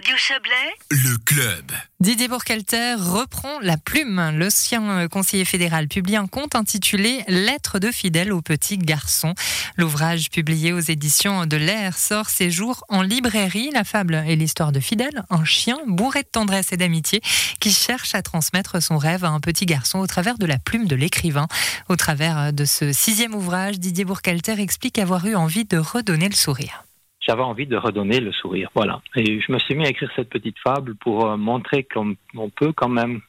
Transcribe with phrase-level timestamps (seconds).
[0.00, 1.72] Radio Chablais, le club.
[2.00, 4.30] Didier Bourcalter reprend la plume.
[4.34, 9.34] L'ancien conseiller fédéral publie un conte intitulé Lettres de fidèle au petit garçon.
[9.76, 13.72] L'ouvrage publié aux éditions de l'Air sort ses jours en librairie.
[13.74, 17.20] La fable est l'histoire de Fidèle, un chien bourré de tendresse et d'amitié
[17.60, 20.86] qui cherche à transmettre son rêve à un petit garçon au travers de la plume
[20.86, 21.46] de l'écrivain.
[21.90, 26.34] Au travers de ce sixième ouvrage, Didier Bourcalter explique avoir eu envie de redonner le
[26.34, 26.84] sourire
[27.20, 28.70] j'avais envie de redonner le sourire.
[28.74, 29.00] Voilà.
[29.14, 32.16] Et je me suis mis à écrire cette petite fable pour euh, montrer qu'on
[32.50, 33.20] peut quand même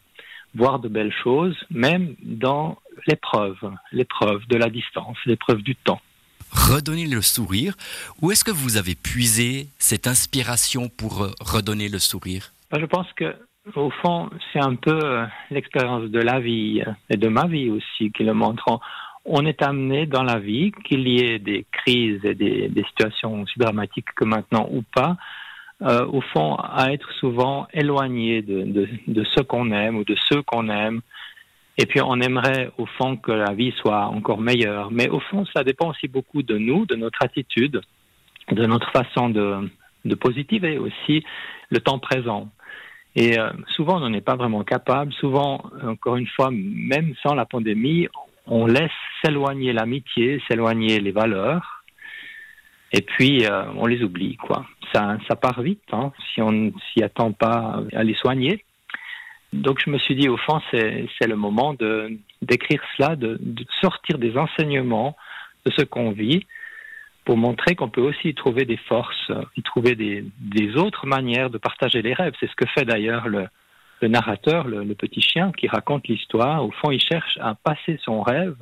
[0.56, 3.58] voir de belles choses, même dans l'épreuve,
[3.92, 6.02] l'épreuve de la distance, l'épreuve du temps.
[6.52, 7.76] Redonner le sourire,
[8.22, 12.52] où est-ce que vous avez puisé cette inspiration pour euh, redonner le sourire?
[12.72, 13.36] Ben, Je pense que
[13.76, 18.12] au fond, c'est un peu euh, l'expérience de la vie et de ma vie aussi
[18.12, 18.80] qui le montre
[19.26, 23.58] on est amené dans la vie, qu'il y ait des crises et des, situations aussi
[23.58, 25.18] dramatiques que maintenant ou pas,
[25.82, 28.88] euh, au fond, à être souvent éloigné de,
[29.36, 31.02] ce qu'on aime ou de ceux qu'on aime.
[31.78, 34.92] Et puis on aimerait au fond que la vie soit encore meilleure.
[34.92, 37.82] Mais au fond, ça dépend aussi beaucoup de nous, de notre attitude,
[38.52, 39.70] de notre façon de,
[40.06, 41.24] de positiver aussi
[41.70, 42.50] le temps présent.
[43.16, 45.12] Et euh, souvent, on n'en est pas vraiment capable.
[45.14, 48.08] Souvent, encore une fois, même sans la pandémie,
[48.48, 48.92] on laisse
[49.24, 51.81] s'éloigner l'amitié, s'éloigner les valeurs,
[52.94, 54.66] et puis euh, on les oublie, quoi.
[54.94, 58.66] Ça, ça part vite, hein, si on s'y attend pas à les soigner.
[59.54, 61.76] Donc je me suis dit, au fond, c'est le moment
[62.42, 63.40] d'écrire cela, de,
[63.82, 65.16] sortir des enseignements
[65.66, 66.46] de ce qu'on vit,
[67.26, 71.50] pour montrer qu'on peut aussi y trouver des forces, y trouver des, des autres manières
[71.50, 72.34] de partager les rêves.
[72.40, 73.46] C'est ce que fait d'ailleurs le,
[74.02, 78.22] le narrateur, le, petit chien qui raconte l'histoire, au fond, il cherche à passer son
[78.22, 78.56] rêve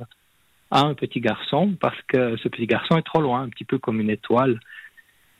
[0.70, 3.78] à un petit garçon parce que ce petit garçon est trop loin, un petit peu
[3.78, 4.60] comme une étoile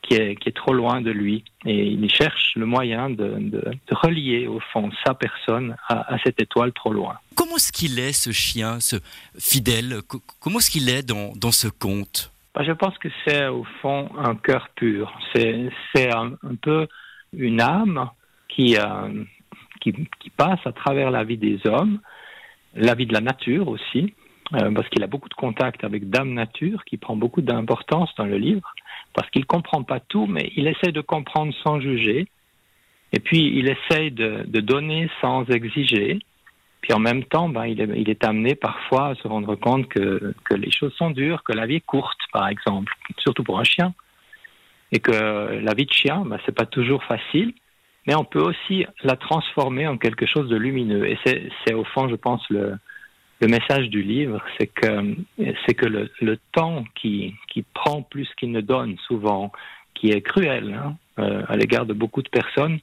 [0.02, 1.44] qui est, qui est trop loin de lui.
[1.64, 6.72] Et il cherche le moyen de, de, relier, au fond, sa personne à, cette étoile
[6.72, 7.18] trop loin.
[7.34, 8.96] Comment est-ce qu'il est, ce chien, ce
[9.38, 10.00] fidèle?
[10.40, 12.32] Comment est-ce qu'il est dans, dans ce conte?
[12.54, 15.12] Bah, Je pense que c'est, au fond, un cœur pur.
[15.34, 15.70] C'est
[16.12, 16.86] un, un, peu
[17.32, 18.10] une âme
[18.48, 19.24] qui, euh,
[19.80, 19.92] qui,
[20.36, 22.00] passe à travers la vie des hommes,
[22.74, 24.14] la vie de la nature aussi,
[24.54, 28.24] euh, parce qu'il a beaucoup de contact avec Dame Nature, qui prend beaucoup d'importance dans
[28.24, 28.74] le livre,
[29.14, 32.26] parce qu'il ne comprend pas tout, mais il essaie de comprendre sans juger,
[33.12, 36.18] et puis il essaie de, donner sans exiger,
[36.80, 37.80] puis en même temps, ben, il,
[38.10, 41.76] est, amené parfois à se rendre compte que, les choses sont dures, que la vie
[41.76, 43.94] est courte, par exemple, surtout pour un chien,
[44.90, 47.54] et que la vie de chien, ben, c'est pas toujours facile,
[48.06, 51.06] mais on peut aussi la transformer en quelque chose de lumineux.
[51.06, 52.76] Et c'est au fond, je pense, le,
[53.40, 58.96] le message du livre, c'est que le, temps qui, qui prend plus qu'il ne donne
[59.06, 59.50] souvent,
[59.94, 62.80] qui est cruel hein, euh, à l'égard de beaucoup de personnes,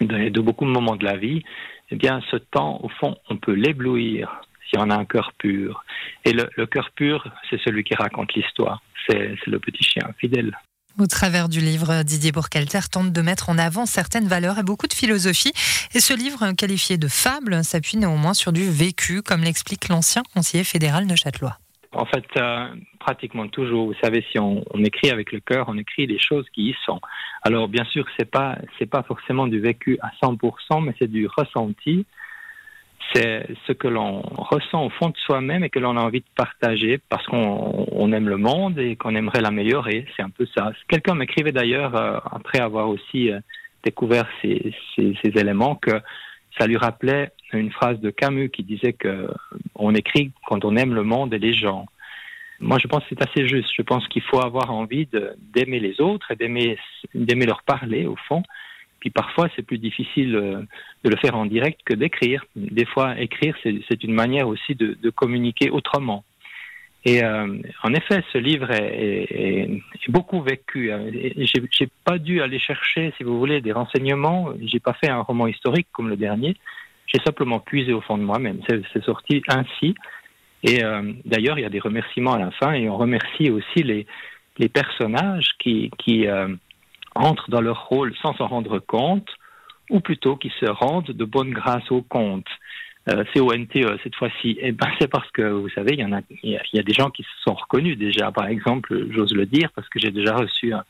[0.00, 1.42] de, de, beaucoup de moments de la vie,
[1.90, 5.84] eh bien, ce temps, au fond, on peut l'éblouir si on a un cœur pur.
[6.24, 8.82] Et le, le cœur pur, c'est celui qui raconte l'histoire.
[9.08, 10.56] C'est le petit chien fidèle.
[10.98, 14.86] Au travers du livre, Didier Bourcalter tente de mettre en avant certaines valeurs et beaucoup
[14.86, 15.52] de philosophie.
[15.94, 20.64] Et ce livre, qualifié de fable, s'appuie néanmoins sur du vécu, comme l'explique l'ancien conseiller
[20.64, 21.58] fédéral de Châtelois.
[21.92, 22.68] En fait, euh,
[22.98, 26.70] pratiquement toujours, vous savez, si on, écrit avec le cœur, on écrit des choses qui
[26.70, 27.00] y sont.
[27.42, 28.56] Alors, bien sûr, c'est pas
[28.90, 32.06] pas forcément du vécu à 100%, mais c'est du ressenti
[33.12, 36.26] c'est ce que l'on ressent au fond de soi-même et que l'on a envie de
[36.34, 40.06] partager parce qu'on aime le monde et qu'on aimerait l'améliorer.
[40.16, 40.72] C'est un peu ça.
[40.88, 43.40] Quelqu'un m'écrivait d'ailleurs, euh, après avoir aussi euh,
[43.84, 44.74] découvert ces,
[45.24, 46.00] éléments, que
[46.58, 49.28] ça lui rappelait une phrase de Camus qui disait que
[49.74, 51.86] on écrit quand on aime le monde et les gens.
[52.58, 53.70] Moi, je pense que c'est assez juste.
[53.76, 55.06] Je pense qu'il faut avoir envie
[55.54, 58.42] d'aimer les autres et d'aimer leur parler, au fond,
[59.00, 60.62] puis parfois, c'est plus difficile euh,
[61.04, 62.44] de le faire en direct que d'écrire.
[62.56, 66.24] Des fois, écrire, c'est une manière aussi de, communiquer autrement.
[67.04, 70.90] Et euh, en effet, ce livre est, beaucoup vécu.
[71.70, 74.50] J'ai pas dû aller chercher, si vous voulez, des renseignements.
[74.60, 76.56] J'ai pas fait un roman historique comme le dernier.
[77.06, 78.60] J'ai simplement puisé au fond de moi-même.
[78.68, 79.94] C'est sorti ainsi.
[80.64, 83.84] Et euh, d'ailleurs, il y a des remerciements à la fin, et on remercie aussi
[83.84, 84.06] les,
[84.68, 85.90] personnages qui
[87.16, 89.28] entrent dans leur rôle sans s'en rendre compte,
[89.90, 92.48] ou plutôt qui se rendent de bonne grâce au compte.
[93.08, 96.00] Euh, CONTE cette fois-ci, eh ben, c'est parce que vous savez, il
[96.42, 98.32] y a, des gens qui se sont reconnus déjà.
[98.32, 100.84] Par exemple, j'ose le dire parce que j'ai déjà reçu un,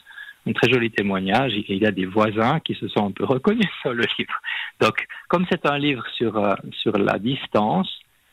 [0.55, 1.53] très joli témoignage.
[1.69, 4.41] Il y a des voisins qui se sont un peu reconnus sur le livre.
[4.81, 7.91] Donc, comme c'est un livre sur euh, sur la distance,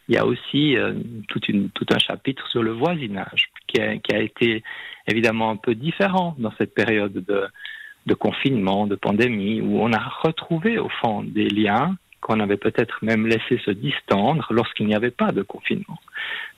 [0.08, 0.94] il y a aussi euh,
[1.28, 4.64] tout un chapitre sur le voisinage qui a été
[5.08, 7.48] évidemment un peu différent dans cette période de
[8.06, 13.00] de confinement, de pandémie, où on a retrouvé au fond des liens qu'on avait peut-être
[13.02, 16.00] même laissé se distendre lorsqu'il n'y avait pas de confinement.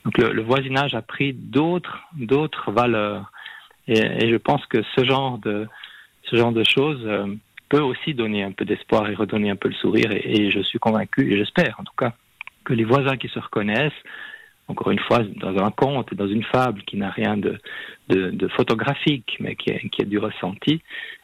[0.03, 3.31] Donc le, voisinage a pris d'autres d'autres valeurs,
[3.88, 5.68] et, je pense que ce genre de
[6.24, 7.27] ce genre de choses euh,
[7.69, 10.12] peut aussi donner un peu d'espoir et redonner un peu le sourire.
[10.12, 12.13] Et, je suis convaincu, et j'espère en tout cas,
[12.63, 14.01] que les voisins qui se reconnaissent,
[14.67, 17.59] encore une fois, dans un conte, dans une fable qui n'a rien de,
[18.56, 20.81] photographique, mais qui est du ressenti,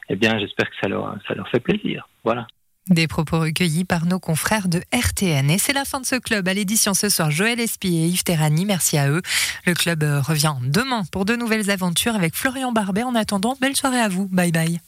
[0.10, 2.08] eh bien, j'espère que ça leur, ça leur fait plaisir.
[2.24, 2.48] Voilà.
[2.90, 5.50] Des propos recueillis par nos confrères de RTN.
[5.52, 6.48] Et c'est la fin de ce club.
[6.48, 8.66] À l'édition ce soir, Joël Espy et Yves Terrani.
[8.66, 9.22] Merci à eux.
[9.66, 13.04] Le club euh, revient demain pour de nouvelles aventures avec Florian Barbet.
[13.04, 14.28] En attendant, belle soirée à vous.
[14.30, 14.80] Bye bye.